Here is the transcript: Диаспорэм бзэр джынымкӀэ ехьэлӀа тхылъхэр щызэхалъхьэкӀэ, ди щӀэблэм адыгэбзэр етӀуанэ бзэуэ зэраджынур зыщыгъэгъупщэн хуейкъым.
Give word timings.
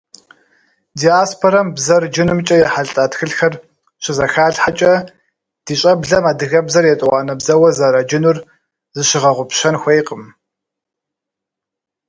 Диаспорэм 1.01 1.67
бзэр 1.75 2.03
джынымкӀэ 2.13 2.55
ехьэлӀа 2.67 3.05
тхылъхэр 3.11 3.53
щызэхалъхьэкӀэ, 4.03 4.93
ди 5.65 5.73
щӀэблэм 5.79 6.23
адыгэбзэр 6.31 6.85
етӀуанэ 6.93 7.33
бзэуэ 7.39 7.69
зэраджынур 7.77 8.37
зыщыгъэгъупщэн 8.95 9.75
хуейкъым. 9.81 10.23